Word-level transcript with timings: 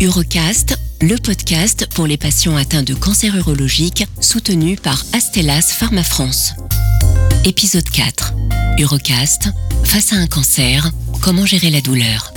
Urocast, 0.00 0.78
le 1.02 1.16
podcast 1.16 1.86
pour 1.94 2.06
les 2.06 2.16
patients 2.16 2.56
atteints 2.56 2.82
de 2.82 2.94
cancer 2.94 3.36
urologique 3.36 4.06
soutenu 4.18 4.76
par 4.76 5.04
Astellas 5.12 5.74
Pharma 5.78 6.02
France. 6.02 6.54
Épisode 7.44 7.88
4. 7.90 8.32
Urocast, 8.78 9.50
face 9.84 10.14
à 10.14 10.16
un 10.16 10.26
cancer, 10.26 10.90
comment 11.20 11.44
gérer 11.44 11.68
la 11.68 11.82
douleur? 11.82 12.32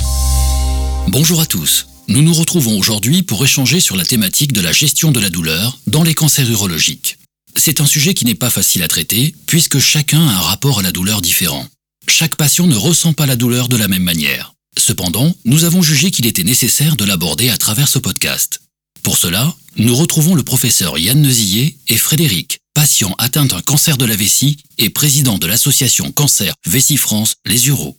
Bonjour 1.07 1.39
à 1.39 1.45
tous. 1.45 1.88
Nous 2.09 2.21
nous 2.21 2.34
retrouvons 2.34 2.77
aujourd'hui 2.77 3.23
pour 3.23 3.41
échanger 3.45 3.80
sur 3.80 3.95
la 3.95 4.04
thématique 4.04 4.52
de 4.52 4.59
la 4.59 4.73
gestion 4.73 5.14
de 5.14 5.21
la 5.21 5.30
douleur 5.30 5.77
dans 5.88 6.04
les 6.04 6.16
cancers 6.16 6.52
urologiques. 6.52 7.18
C'est 7.55 7.80
un 7.80 7.86
sujet 7.86 8.14
qui 8.14 8.25
n'est 8.25 8.36
pas 8.36 8.50
facile 8.50 8.84
à 8.84 8.89
traiter 8.89 9.34
puisque 9.48 9.80
chacun 9.80 10.20
a 10.20 10.34
un 10.34 10.41
rapport 10.41 10.80
à 10.80 10.84
la 10.84 10.91
douleur 10.91 11.21
différent. 11.21 11.66
Chaque 12.09 12.36
patient 12.36 12.68
ne 12.68 12.75
ressent 12.75 13.14
pas 13.14 13.25
la 13.25 13.38
douleur 13.38 13.70
de 13.70 13.77
la 13.77 13.88
même 13.88 14.04
manière. 14.04 14.52
Cependant, 14.77 15.33
nous 15.45 15.63
avons 15.63 15.81
jugé 15.81 16.11
qu'il 16.11 16.25
était 16.25 16.43
nécessaire 16.43 16.95
de 16.95 17.05
l'aborder 17.05 17.50
à 17.50 17.57
travers 17.57 17.87
ce 17.87 18.00
podcast. 18.00 18.59
Pour 19.04 19.18
cela, 19.18 19.54
nous 19.77 19.95
retrouvons 19.95 20.36
le 20.36 20.43
professeur 20.43 20.97
Yann 20.97 21.21
Nezillet 21.21 21.75
et 21.89 21.97
Frédéric, 21.97 22.59
patient 22.73 23.14
atteint 23.17 23.45
d'un 23.45 23.61
cancer 23.61 23.97
de 23.97 24.05
la 24.05 24.15
vessie 24.15 24.57
et 24.78 24.89
président 24.89 25.37
de 25.37 25.47
l'association 25.47 26.11
Cancer 26.11 26.54
Vessie 26.65 26.97
France 26.97 27.36
Les 27.45 27.67
Uros. 27.67 27.97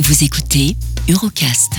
Vous 0.00 0.24
écoutez 0.24 0.76
Urocast. 1.08 1.72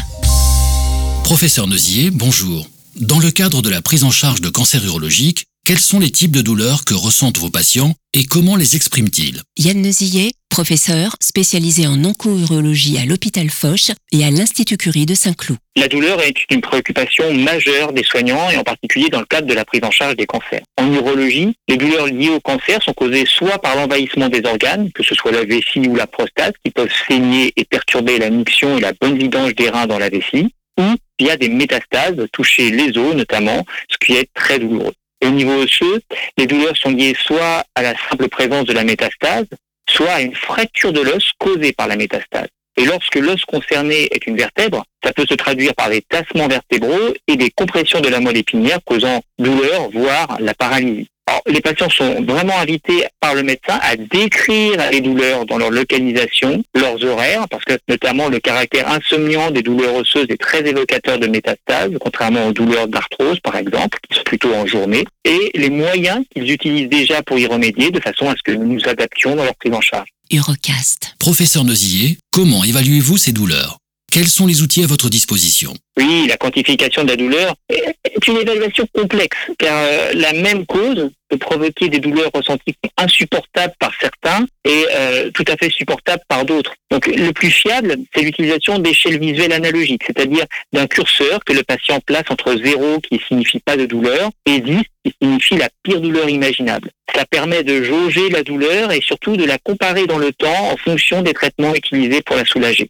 Professeur 1.24 1.68
Neusier, 1.68 2.12
bonjour. 2.12 2.68
Dans 3.00 3.20
le 3.20 3.32
cadre 3.32 3.62
de 3.62 3.70
la 3.70 3.82
prise 3.82 4.04
en 4.04 4.12
charge 4.12 4.42
de 4.42 4.50
cancer 4.50 4.84
urologique, 4.86 5.46
quels 5.66 5.80
sont 5.80 6.00
les 6.00 6.12
types 6.12 6.32
de 6.32 6.42
douleurs 6.42 6.86
que 6.86 6.94
ressentent 6.94 7.40
vos 7.40 7.50
patients 7.50 7.96
et 8.14 8.26
comment 8.26 8.56
les 8.56 8.76
expriment-ils? 8.76 9.42
Yann 9.58 9.82
Nezillet, 9.82 10.34
professeur 10.48 11.16
spécialisé 11.20 11.88
en 11.88 12.06
onco-urologie 12.06 13.00
à 13.00 13.06
l'hôpital 13.06 13.50
Foch 13.50 13.92
et 14.12 14.24
à 14.24 14.30
l'Institut 14.30 14.78
Curie 14.78 15.08
de 15.08 15.16
Saint-Cloud. 15.16 15.58
La 15.76 15.88
douleur 15.88 16.22
est 16.22 16.36
une 16.52 16.62
préoccupation 16.62 17.34
majeure 17.34 17.94
des 17.94 18.04
soignants 18.04 18.48
et 18.52 18.58
en 18.58 18.64
particulier 18.64 19.10
dans 19.10 19.22
le 19.22 19.26
cadre 19.26 19.48
de 19.48 19.56
la 19.56 19.66
prise 19.66 19.82
en 19.84 19.90
charge 19.90 20.16
des 20.16 20.28
cancers. 20.28 20.62
En 20.78 20.94
urologie, 20.94 21.56
les 21.68 21.78
douleurs 21.78 22.06
liées 22.06 22.30
au 22.30 22.40
cancer 22.40 22.84
sont 22.84 22.94
causées 22.94 23.26
soit 23.26 23.58
par 23.58 23.76
l'envahissement 23.76 24.30
des 24.30 24.46
organes, 24.46 24.92
que 24.94 25.02
ce 25.02 25.16
soit 25.16 25.32
la 25.32 25.46
vessie 25.46 25.80
ou 25.80 25.96
la 25.96 26.06
prostate, 26.06 26.54
qui 26.64 26.70
peuvent 26.70 26.94
saigner 27.08 27.54
et 27.56 27.66
perturber 27.66 28.20
la 28.20 28.30
miction 28.30 28.78
et 28.78 28.82
la 28.82 28.94
bonne 29.02 29.18
vidange 29.18 29.56
des 29.56 29.70
reins 29.70 29.88
dans 29.88 29.98
la 29.98 30.10
vessie, 30.10 30.54
ou 30.80 30.84
via 31.20 31.38
des 31.38 31.50
métastases, 31.50 32.24
toucher 32.32 32.70
les 32.70 32.96
os 33.00 33.16
notamment, 33.16 33.66
ce 33.90 33.98
qui 33.98 34.14
est 34.14 34.30
très 34.36 34.60
douloureux. 34.60 34.94
Au 35.24 35.30
niveau 35.30 35.54
osseux, 35.64 36.02
les 36.38 36.48
douleurs 36.48 36.78
sont 36.78 36.92
liées 36.92 37.16
soit 37.20 37.64
à 37.76 37.82
la 37.82 37.94
simple 38.10 38.28
présence 38.28 38.66
de 38.66 38.74
la 38.74 38.84
métastase, 38.84 39.46
soit 39.90 40.12
à 40.12 40.22
une 40.22 40.36
fracture 40.36 40.94
de 40.94 41.02
l'os 41.02 41.32
causée 41.40 41.74
par 41.74 41.88
la 41.88 41.96
métastase. 41.96 42.48
Et 42.78 42.86
lorsque 42.86 43.16
l'os 43.16 43.44
concerné 43.46 44.10
est 44.12 44.28
une 44.28 44.36
vertèbre, 44.36 44.84
ça 45.04 45.14
peut 45.14 45.26
se 45.28 45.36
traduire 45.36 45.74
par 45.76 45.90
des 45.90 46.02
tassements 46.02 46.48
vertébraux 46.48 47.14
et 47.28 47.38
des 47.38 47.50
compressions 47.52 48.02
de 48.02 48.10
la 48.10 48.20
moelle 48.20 48.38
épinière 48.38 48.80
causant 48.84 49.22
douleur, 49.40 49.90
voire 49.92 50.38
la 50.40 50.54
paralysie. 50.54 51.08
Alors, 51.28 51.42
les 51.48 51.62
patients 51.62 51.90
sont 51.90 52.24
vraiment 52.24 52.58
invités 52.60 53.06
par 53.20 53.34
le 53.34 53.42
médecin 53.42 53.80
à 53.82 53.96
décrire 53.96 54.92
les 54.92 55.02
douleurs 55.02 55.46
dans 55.46 55.58
leur 55.58 55.72
localisation, 55.72 56.64
leurs 56.76 57.04
horaires, 57.04 57.48
parce 57.50 57.66
que 57.66 57.74
notamment 57.88 58.30
le 58.30 58.40
caractère 58.40 58.88
insomniant 58.90 59.50
des 59.50 59.64
douleurs 59.64 59.96
osseuses 59.96 60.28
est 60.30 60.40
très 60.40 60.68
évocateur 60.68 61.18
de 61.18 61.28
métastases, 61.28 61.92
contrairement 62.00 62.48
aux 62.48 62.54
douleurs 62.54 62.88
d'arthrose 62.88 63.40
par 63.40 63.56
exemple, 63.56 63.98
qui 64.08 64.18
sont 64.18 64.24
plutôt 64.24 64.54
en 64.54 64.68
journée, 64.68 65.06
et 65.24 65.52
les 65.56 65.70
moyens 65.70 66.24
qu'ils 66.34 66.52
utilisent 66.52 66.90
déjà 66.90 67.24
pour 67.24 67.40
y 67.40 67.48
remédier 67.48 67.90
de 67.90 68.00
façon 68.00 68.30
à 68.30 68.36
ce 68.36 68.44
que 68.44 68.52
nous 68.52 68.74
nous 68.74 68.88
adaptions 68.88 69.36
dans 69.36 69.44
leur 69.44 69.56
prise 69.56 69.74
en 69.74 69.82
charge. 69.82 70.10
Urocast. 70.32 71.16
Professeur 71.20 71.64
Neusier, 71.64 72.18
comment 72.32 72.64
évaluez-vous 72.64 73.18
ces 73.18 73.32
douleurs? 73.32 73.78
Quels 74.16 74.30
sont 74.30 74.48
les 74.48 74.62
outils 74.62 74.82
à 74.82 74.88
votre 74.88 75.10
disposition 75.10 75.74
Oui, 75.98 76.26
la 76.30 76.38
quantification 76.38 77.04
de 77.04 77.10
la 77.10 77.18
douleur 77.18 77.54
est 77.68 78.28
une 78.30 78.38
évaluation 78.38 78.88
complexe, 78.94 79.36
car 79.60 79.76
euh, 79.78 80.14
la 80.14 80.32
même 80.32 80.66
cause 80.66 81.10
peut 81.28 81.38
provoquer 81.38 81.90
des 81.90 82.00
douleurs 82.00 82.32
ressenties 82.34 82.78
insupportables 82.96 83.74
par 83.78 83.92
certains 84.00 84.46
et 84.64 84.86
euh, 84.96 85.32
tout 85.32 85.44
à 85.50 85.58
fait 85.58 85.70
supportables 85.70 86.24
par 86.30 86.46
d'autres. 86.46 86.74
Donc 86.92 87.08
le 87.08 87.34
plus 87.34 87.52
fiable, 87.52 87.98
c'est 88.16 88.22
l'utilisation 88.22 88.80
d'échelles 88.80 89.20
visuelles 89.20 89.52
analogiques, 89.52 90.04
c'est-à-dire 90.08 90.46
d'un 90.72 90.88
curseur 90.88 91.44
que 91.44 91.52
le 91.52 91.64
patient 91.64 92.00
place 92.00 92.24
entre 92.30 92.56
0 92.56 93.02
qui 93.02 93.20
signifie 93.28 93.60
pas 93.60 93.76
de 93.76 93.86
douleur 93.86 94.30
et 94.46 94.62
10 94.62 94.78
qui 95.04 95.14
signifie 95.22 95.58
la 95.58 95.68
pire 95.84 96.00
douleur 96.00 96.30
imaginable. 96.30 96.90
Ça 97.14 97.26
permet 97.26 97.64
de 97.64 97.84
jauger 97.84 98.30
la 98.30 98.44
douleur 98.44 98.94
et 98.94 99.02
surtout 99.02 99.36
de 99.36 99.44
la 99.44 99.58
comparer 99.58 100.08
dans 100.08 100.20
le 100.20 100.32
temps 100.32 100.72
en 100.72 100.78
fonction 100.78 101.22
des 101.22 101.34
traitements 101.34 101.76
utilisés 101.76 102.22
pour 102.22 102.38
la 102.38 102.46
soulager. 102.46 102.90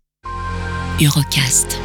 Urocast. 1.01 1.77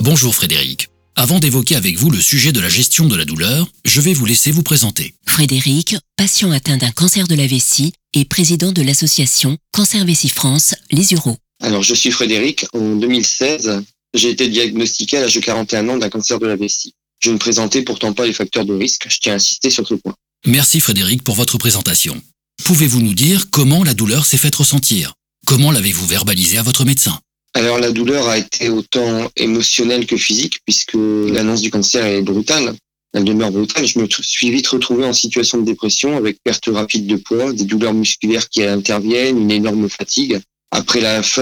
Bonjour 0.00 0.34
Frédéric. 0.34 0.88
Avant 1.14 1.40
d'évoquer 1.40 1.76
avec 1.76 1.98
vous 1.98 2.08
le 2.08 2.20
sujet 2.20 2.52
de 2.52 2.60
la 2.60 2.70
gestion 2.70 3.06
de 3.06 3.14
la 3.14 3.26
douleur, 3.26 3.68
je 3.84 4.00
vais 4.00 4.14
vous 4.14 4.24
laisser 4.24 4.50
vous 4.50 4.62
présenter. 4.62 5.14
Frédéric, 5.26 5.94
patient 6.16 6.50
atteint 6.50 6.78
d'un 6.78 6.90
cancer 6.90 7.28
de 7.28 7.34
la 7.34 7.46
vessie 7.46 7.92
et 8.14 8.24
président 8.24 8.72
de 8.72 8.80
l'association 8.80 9.58
Cancer 9.72 10.06
Vessie 10.06 10.30
France, 10.30 10.74
les 10.90 11.12
Uros. 11.12 11.36
Alors, 11.60 11.82
je 11.82 11.92
suis 11.92 12.10
Frédéric. 12.10 12.64
En 12.72 12.96
2016, 12.96 13.82
j'ai 14.14 14.30
été 14.30 14.48
diagnostiqué 14.48 15.18
à 15.18 15.20
l'âge 15.20 15.34
de 15.34 15.40
41 15.40 15.88
ans 15.90 15.98
d'un 15.98 16.08
cancer 16.08 16.38
de 16.38 16.46
la 16.46 16.56
vessie. 16.56 16.94
Je 17.20 17.30
ne 17.30 17.36
présentais 17.36 17.82
pourtant 17.82 18.14
pas 18.14 18.26
les 18.26 18.32
facteurs 18.32 18.64
de 18.64 18.72
risque. 18.72 19.06
Je 19.10 19.18
tiens 19.18 19.34
à 19.34 19.36
insister 19.36 19.68
sur 19.68 19.86
ce 19.86 19.94
point. 19.94 20.14
Merci 20.46 20.80
Frédéric 20.80 21.22
pour 21.22 21.34
votre 21.34 21.58
présentation. 21.58 22.18
Pouvez-vous 22.64 23.02
nous 23.02 23.14
dire 23.14 23.50
comment 23.50 23.84
la 23.84 23.92
douleur 23.92 24.24
s'est 24.24 24.38
faite 24.38 24.54
ressentir? 24.54 25.12
Comment 25.44 25.72
l'avez-vous 25.72 26.06
verbalisé 26.06 26.56
à 26.56 26.62
votre 26.62 26.86
médecin? 26.86 27.20
Alors, 27.58 27.80
la 27.80 27.90
douleur 27.90 28.28
a 28.28 28.38
été 28.38 28.68
autant 28.68 29.28
émotionnelle 29.34 30.06
que 30.06 30.16
physique 30.16 30.60
puisque 30.64 30.94
l'annonce 30.94 31.60
du 31.60 31.72
cancer 31.72 32.06
est 32.06 32.22
brutale. 32.22 32.72
Elle 33.12 33.24
demeure 33.24 33.50
brutale. 33.50 33.84
Je 33.84 33.98
me 33.98 34.06
suis 34.08 34.52
vite 34.52 34.68
retrouvé 34.68 35.04
en 35.04 35.12
situation 35.12 35.58
de 35.58 35.64
dépression 35.64 36.16
avec 36.16 36.38
perte 36.44 36.68
rapide 36.72 37.08
de 37.08 37.16
poids, 37.16 37.52
des 37.52 37.64
douleurs 37.64 37.94
musculaires 37.94 38.48
qui 38.48 38.62
interviennent, 38.62 39.42
une 39.42 39.50
énorme 39.50 39.88
fatigue. 39.88 40.38
Après 40.70 41.00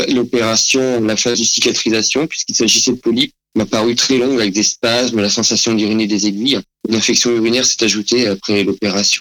l'opération, 0.08 1.02
la, 1.02 1.18
phase 1.18 1.38
de 1.38 1.44
cicatrisation, 1.44 2.26
puisqu'il 2.26 2.54
s'agissait 2.54 2.92
de 2.92 2.96
polypes, 2.96 3.34
m'a 3.54 3.66
paru 3.66 3.94
très 3.94 4.16
longue 4.16 4.40
avec 4.40 4.54
des 4.54 4.62
spasmes, 4.62 5.20
la 5.20 5.28
sensation 5.28 5.74
d'uriner 5.74 6.06
des 6.06 6.26
aiguilles. 6.26 6.60
L'infection 6.88 7.30
urinaire 7.30 7.66
s'est 7.66 7.84
ajoutée 7.84 8.26
après 8.26 8.64
l'opération. 8.64 9.20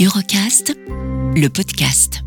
Urocast, 0.00 0.74
le 1.36 1.46
podcast. 1.46 2.22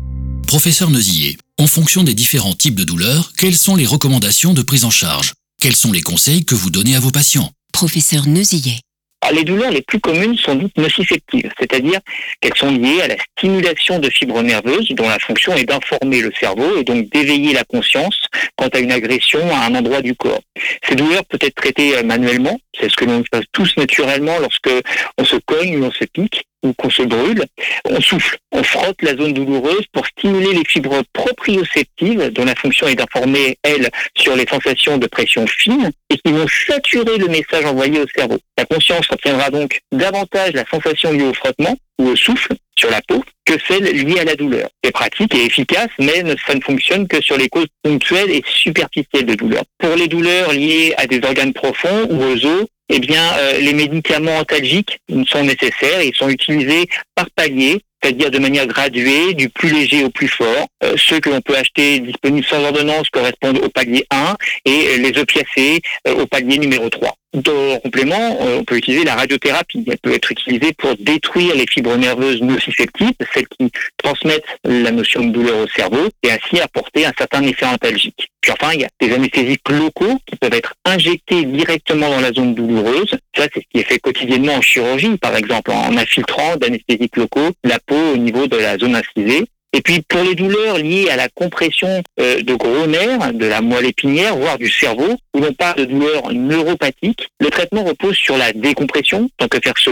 Professeur 0.46 0.88
Neusier, 0.90 1.36
en 1.60 1.66
fonction 1.66 2.02
des 2.02 2.14
différents 2.14 2.54
types 2.54 2.74
de 2.74 2.84
douleurs, 2.84 3.32
quelles 3.36 3.54
sont 3.54 3.76
les 3.76 3.84
recommandations 3.84 4.54
de 4.54 4.62
prise 4.62 4.86
en 4.86 4.90
charge? 4.90 5.34
Quels 5.60 5.76
sont 5.76 5.92
les 5.92 6.00
conseils 6.00 6.46
que 6.46 6.54
vous 6.54 6.70
donnez 6.70 6.96
à 6.96 7.00
vos 7.00 7.10
patients? 7.10 7.52
Professeur 7.70 8.26
Neusillet. 8.26 8.80
Alors, 9.20 9.38
les 9.38 9.44
douleurs 9.44 9.70
les 9.70 9.82
plus 9.82 10.00
communes 10.00 10.38
sont 10.38 10.54
dites 10.54 10.78
nocifectives, 10.78 11.52
c'est-à-dire 11.58 12.00
qu'elles 12.40 12.56
sont 12.56 12.70
liées 12.70 13.02
à 13.02 13.08
la 13.08 13.16
stimulation 13.40 13.98
de 13.98 14.10
fibres 14.10 14.42
nerveuses 14.42 14.90
dont 14.90 15.08
la 15.08 15.18
fonction 15.18 15.54
est 15.54 15.64
d'informer 15.64 16.20
le 16.20 16.30
cerveau 16.38 16.76
et 16.76 16.84
donc 16.84 17.08
d'éveiller 17.08 17.54
la 17.54 17.64
conscience 17.64 18.20
quant 18.56 18.68
à 18.68 18.78
une 18.78 18.92
agression 18.92 19.40
à 19.50 19.66
un 19.66 19.74
endroit 19.74 20.02
du 20.02 20.14
corps. 20.14 20.42
Ces 20.86 20.94
douleurs 20.94 21.24
peuvent 21.24 21.40
être 21.42 21.54
traitées 21.54 21.96
euh, 21.96 22.02
manuellement, 22.02 22.58
c'est 22.78 22.90
ce 22.90 22.96
que 22.96 23.06
l'on 23.06 23.24
fait 23.32 23.42
tous 23.52 23.74
naturellement 23.78 24.38
lorsque 24.40 24.70
on 25.16 25.24
se 25.24 25.36
cogne 25.46 25.78
ou 25.78 25.86
on 25.86 25.90
se 25.90 26.04
pique 26.04 26.44
ou 26.62 26.74
qu'on 26.74 26.90
se 26.90 27.02
brûle, 27.02 27.42
on 27.86 27.98
souffle, 28.02 28.36
on 28.52 28.62
frotte 28.62 29.00
la 29.00 29.16
zone 29.16 29.32
douloureuse 29.32 29.86
pour 29.94 30.06
stimuler 30.06 30.52
les 30.52 30.64
fibres 30.66 31.02
proprioceptives 31.14 32.30
dont 32.32 32.44
la 32.44 32.54
fonction 32.54 32.86
est 32.86 32.96
d'informer, 32.96 33.56
elles, 33.62 33.88
sur 34.14 34.36
les 34.36 34.46
sensations 34.46 34.98
de 34.98 35.06
pression 35.06 35.46
fine 35.46 35.90
et 36.10 36.18
qui 36.18 36.32
vont 36.32 36.46
saturer 36.46 37.16
le 37.16 37.28
message 37.28 37.64
envoyé 37.64 38.00
au 38.00 38.06
cerveau. 38.14 38.38
La 38.58 38.66
conscience 38.66 39.06
retiendra 39.08 39.48
donc 39.48 39.80
davantage 39.90 40.52
la 40.52 40.66
sensation 40.66 41.12
liée 41.12 41.24
au 41.24 41.32
frottement 41.32 41.78
ou 41.98 42.08
au 42.08 42.16
souffle 42.16 42.52
sur 42.80 42.90
la 42.90 43.02
peau 43.02 43.22
que 43.44 43.54
celle 43.68 43.84
liée 43.84 44.20
à 44.20 44.24
la 44.24 44.34
douleur. 44.34 44.68
C'est 44.82 44.92
pratique 44.92 45.34
et 45.34 45.44
efficace, 45.44 45.90
mais 45.98 46.24
ça 46.46 46.54
ne 46.54 46.60
fonctionne 46.60 47.06
que 47.06 47.20
sur 47.20 47.36
les 47.36 47.48
causes 47.48 47.66
ponctuelles 47.82 48.30
et 48.30 48.42
superficielles 48.46 49.26
de 49.26 49.34
douleur. 49.34 49.62
Pour 49.78 49.94
les 49.96 50.08
douleurs 50.08 50.52
liées 50.52 50.94
à 50.96 51.06
des 51.06 51.20
organes 51.22 51.52
profonds 51.52 52.06
ou 52.10 52.22
aux 52.22 52.46
os, 52.46 52.66
eh 52.88 52.98
bien, 52.98 53.22
euh, 53.38 53.60
les 53.60 53.74
médicaments 53.74 54.38
antalgiques 54.38 54.98
sont 55.28 55.44
nécessaires 55.44 56.02
ils 56.02 56.14
sont 56.14 56.28
utilisés 56.28 56.88
par 57.14 57.30
palier, 57.30 57.82
c'est-à-dire 58.02 58.30
de 58.30 58.38
manière 58.38 58.66
graduée, 58.66 59.34
du 59.34 59.48
plus 59.48 59.72
léger 59.72 60.04
au 60.04 60.10
plus 60.10 60.28
fort. 60.28 60.66
Euh, 60.82 60.94
ceux 60.96 61.20
que 61.20 61.30
l'on 61.30 61.40
peut 61.40 61.56
acheter 61.56 62.00
disponibles 62.00 62.46
sans 62.46 62.62
ordonnance 62.62 63.08
correspondent 63.10 63.58
au 63.58 63.68
palier 63.68 64.04
1 64.10 64.36
et 64.64 64.98
les 64.98 65.18
opiacés 65.18 65.80
euh, 66.08 66.14
au 66.14 66.26
palier 66.26 66.58
numéro 66.58 66.88
3. 66.88 67.14
En 67.32 67.78
complément, 67.78 68.38
on 68.40 68.64
peut 68.64 68.76
utiliser 68.76 69.04
la 69.04 69.14
radiothérapie. 69.14 69.84
Elle 69.86 69.98
peut 69.98 70.12
être 70.12 70.32
utilisée 70.32 70.72
pour 70.72 70.96
détruire 70.96 71.54
les 71.54 71.66
fibres 71.70 71.96
nerveuses 71.96 72.42
nociceptives, 72.42 73.12
celles 73.32 73.46
qui 73.46 73.70
transmettent 73.98 74.44
la 74.64 74.90
notion 74.90 75.24
de 75.24 75.30
douleur 75.30 75.58
au 75.58 75.68
cerveau, 75.68 76.08
et 76.24 76.32
ainsi 76.32 76.60
apporter 76.60 77.06
un 77.06 77.12
certain 77.16 77.42
effet 77.44 77.66
antalgique. 77.66 78.30
Puis 78.40 78.52
enfin, 78.52 78.72
il 78.74 78.80
y 78.80 78.84
a 78.84 78.88
des 79.00 79.14
anesthésiques 79.14 79.68
locaux 79.68 80.18
qui 80.26 80.36
peuvent 80.36 80.54
être 80.54 80.74
injectés 80.84 81.44
directement 81.44 82.08
dans 82.08 82.20
la 82.20 82.32
zone 82.32 82.54
douloureuse. 82.54 83.16
Ça, 83.36 83.46
c'est 83.52 83.60
ce 83.60 83.66
qui 83.72 83.80
est 83.80 83.88
fait 83.88 83.98
quotidiennement 83.98 84.54
en 84.54 84.62
chirurgie, 84.62 85.16
par 85.18 85.36
exemple, 85.36 85.70
en 85.70 85.96
infiltrant 85.96 86.56
d'anesthésiques 86.56 87.16
locaux 87.16 87.50
la 87.64 87.78
au 87.96 88.16
niveau 88.16 88.46
de 88.46 88.56
la 88.56 88.78
zone 88.78 88.96
incisée 88.96 89.46
Et 89.72 89.82
puis 89.82 90.02
pour 90.08 90.22
les 90.22 90.34
douleurs 90.34 90.78
liées 90.78 91.08
à 91.10 91.16
la 91.16 91.28
compression 91.28 92.02
euh, 92.18 92.42
de 92.42 92.54
gros 92.54 92.86
nerfs, 92.86 93.32
de 93.32 93.46
la 93.46 93.60
moelle 93.60 93.86
épinière, 93.86 94.36
voire 94.36 94.58
du 94.58 94.68
cerveau, 94.68 95.16
où 95.32 95.38
l'on 95.38 95.52
parle 95.52 95.76
de 95.76 95.84
douleurs 95.84 96.32
neuropathiques, 96.32 97.28
le 97.40 97.50
traitement 97.50 97.84
repose 97.84 98.16
sur 98.16 98.36
la 98.36 98.52
décompression, 98.52 99.30
tant 99.38 99.46
que 99.46 99.58
faire 99.62 99.78
se 99.78 99.90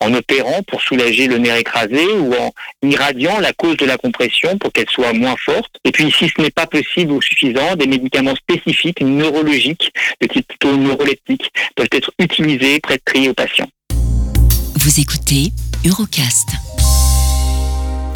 en 0.00 0.14
opérant 0.14 0.62
pour 0.66 0.80
soulager 0.80 1.26
le 1.26 1.38
nerf 1.38 1.56
écrasé 1.56 2.06
ou 2.06 2.32
en 2.34 2.52
irradiant 2.82 3.38
la 3.40 3.52
cause 3.52 3.76
de 3.76 3.84
la 3.84 3.98
compression 3.98 4.56
pour 4.56 4.72
qu'elle 4.72 4.88
soit 4.88 5.12
moins 5.12 5.36
forte. 5.38 5.72
Et 5.84 5.92
puis 5.92 6.10
si 6.10 6.28
ce 6.28 6.40
n'est 6.40 6.50
pas 6.50 6.66
possible 6.66 7.12
ou 7.12 7.20
suffisant, 7.20 7.76
des 7.76 7.86
médicaments 7.86 8.34
spécifiques 8.34 9.02
neurologiques 9.02 9.92
de 10.20 10.26
type 10.26 10.48
plutôt 10.48 10.74
neuroleptique 10.76 11.50
peuvent 11.76 11.88
être 11.92 12.12
utilisés, 12.18 12.80
prescrits 12.80 13.28
aux 13.28 13.34
patients. 13.34 13.68
Vous 14.76 15.00
écoutez 15.00 15.52
Eurocast. 15.86 16.48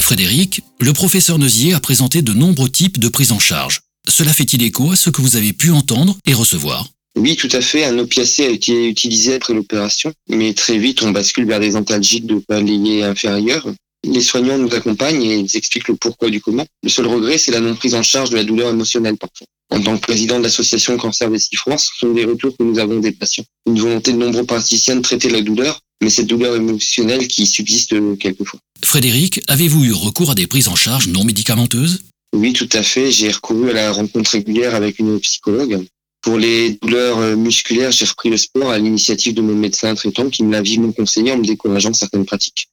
Frédéric, 0.07 0.63
le 0.79 0.93
professeur 0.93 1.37
Neusier 1.37 1.75
a 1.75 1.81
présenté 1.81 2.23
de 2.23 2.33
nombreux 2.33 2.69
types 2.69 3.01
de 3.01 3.09
prise 3.09 3.33
en 3.33 3.41
charge. 3.41 3.81
Cela 4.09 4.33
fait-il 4.33 4.63
écho 4.63 4.93
à 4.93 4.95
ce 4.95 5.11
que 5.11 5.21
vous 5.21 5.35
avez 5.35 5.53
pu 5.53 5.73
entendre 5.73 6.17
et 6.29 6.33
recevoir? 6.33 6.87
Oui, 7.19 7.35
tout 7.35 7.49
à 7.51 7.61
fait. 7.61 7.85
Un 7.85 7.99
opiacé 7.99 8.47
a 8.47 8.51
été 8.51 8.89
utilisé 8.89 9.35
après 9.35 9.53
l'opération, 9.53 10.13
mais 10.29 10.55
très 10.55 10.79
vite, 10.79 11.03
on 11.03 11.11
bascule 11.11 11.45
vers 11.49 11.59
des 11.59 11.75
antalgiques 11.75 12.27
de 12.27 12.37
palier 12.37 13.03
inférieur. 13.03 13.67
Les 14.05 14.21
soignants 14.21 14.59
nous 14.59 14.73
accompagnent 14.73 15.25
et 15.25 15.39
ils 15.39 15.57
expliquent 15.57 15.89
le 15.89 15.97
pourquoi 15.97 16.31
du 16.31 16.41
comment. 16.41 16.67
Le 16.85 16.89
seul 16.89 17.09
regret, 17.09 17.37
c'est 17.37 17.51
la 17.51 17.59
non 17.59 17.75
prise 17.75 17.97
en 17.97 18.05
charge 18.05 18.31
de 18.31 18.37
la 18.37 18.45
douleur 18.45 18.71
émotionnelle 18.71 19.17
parfois. 19.17 19.49
En 19.71 19.81
tant 19.81 19.97
que 19.97 20.03
président 20.03 20.39
de 20.39 20.45
l'association 20.45 20.97
Cancer 20.99 21.29
Vessie 21.29 21.57
France, 21.57 21.91
ce 21.93 22.07
sont 22.07 22.13
des 22.13 22.25
retours 22.25 22.57
que 22.57 22.63
nous 22.63 22.79
avons 22.79 23.01
des 23.01 23.11
patients. 23.11 23.45
Une 23.67 23.81
volonté 23.81 24.13
de 24.13 24.19
nombreux 24.19 24.45
praticiens 24.45 24.95
de 24.95 25.01
traiter 25.01 25.31
la 25.31 25.43
douleur, 25.43 25.81
mais 26.03 26.11
cette 26.11 26.27
douleur 26.27 26.57
émotionnelle 26.57 27.27
qui 27.29 27.47
subsiste 27.47 27.95
quelquefois. 28.19 28.61
Frédéric, 28.85 29.41
avez-vous 29.49 29.85
eu 29.85 29.93
recours 29.93 30.31
à 30.31 30.35
des 30.35 30.47
prises 30.47 30.69
en 30.69 30.77
charge 30.77 31.09
non 31.09 31.25
médicamenteuses? 31.25 32.03
Oui, 32.35 32.53
tout 32.53 32.69
à 32.73 32.83
fait. 32.83 33.11
J'ai 33.11 33.31
recouru 33.31 33.71
à 33.71 33.73
la 33.73 33.93
rencontre 33.93 34.33
régulière 34.33 34.75
avec 34.75 34.99
une 34.99 35.19
psychologue. 35.21 35.87
Pour 36.23 36.39
les 36.39 36.79
douleurs 36.83 37.37
musculaires, 37.37 37.93
j'ai 37.93 38.05
repris 38.05 38.31
le 38.31 38.37
sport 38.37 38.71
à 38.71 38.79
l'initiative 38.79 39.33
de 39.35 39.43
mon 39.43 39.55
médecin 39.55 39.95
traitant 39.95 40.29
qui 40.29 40.43
me 40.43 40.53
l'a 40.53 40.61
vivement 40.61 40.93
conseillé 40.93 41.33
en 41.33 41.39
me 41.39 41.45
décourageant 41.45 41.91
de 41.91 41.97
certaines 41.97 42.27
pratiques. 42.27 42.69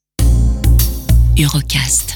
Eurocast. 1.39 2.15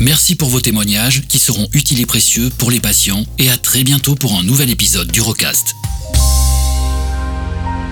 Merci 0.00 0.34
pour 0.36 0.48
vos 0.48 0.60
témoignages 0.60 1.22
qui 1.28 1.38
seront 1.38 1.68
utiles 1.72 2.00
et 2.00 2.06
précieux 2.06 2.50
pour 2.58 2.70
les 2.70 2.80
patients 2.80 3.24
et 3.38 3.48
à 3.48 3.56
très 3.56 3.84
bientôt 3.84 4.14
pour 4.14 4.38
un 4.38 4.42
nouvel 4.42 4.70
épisode 4.70 5.10
d'Eurocast. 5.10 5.74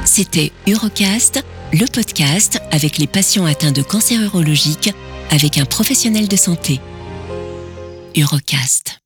C'était 0.04 0.52
Eurocast, 0.68 1.44
le 1.72 1.86
podcast 1.86 2.60
avec 2.70 2.98
les 2.98 3.06
patients 3.06 3.46
atteints 3.46 3.72
de 3.72 3.82
cancer 3.82 4.20
urologique 4.20 4.90
avec 5.30 5.58
un 5.58 5.64
professionnel 5.64 6.28
de 6.28 6.36
santé. 6.36 6.80
Eurocast. 8.16 9.01